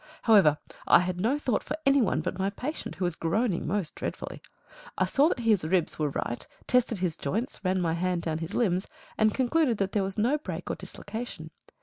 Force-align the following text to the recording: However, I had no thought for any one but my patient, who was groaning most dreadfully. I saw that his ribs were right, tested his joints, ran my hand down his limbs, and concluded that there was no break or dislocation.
However, 0.23 0.57
I 0.87 1.01
had 1.01 1.21
no 1.21 1.37
thought 1.37 1.61
for 1.63 1.77
any 1.85 2.01
one 2.01 2.21
but 2.21 2.39
my 2.39 2.49
patient, 2.49 2.95
who 2.95 3.05
was 3.05 3.15
groaning 3.15 3.67
most 3.67 3.93
dreadfully. 3.93 4.41
I 4.97 5.05
saw 5.05 5.27
that 5.29 5.41
his 5.41 5.63
ribs 5.63 5.99
were 5.99 6.09
right, 6.09 6.47
tested 6.65 6.97
his 6.97 7.15
joints, 7.15 7.59
ran 7.63 7.79
my 7.79 7.93
hand 7.93 8.23
down 8.23 8.39
his 8.39 8.55
limbs, 8.55 8.87
and 9.15 9.31
concluded 9.31 9.77
that 9.77 9.91
there 9.91 10.01
was 10.01 10.17
no 10.17 10.39
break 10.39 10.71
or 10.71 10.75
dislocation. 10.75 11.51